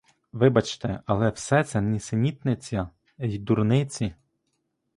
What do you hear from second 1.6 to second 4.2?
це нісенітниця й дурниці.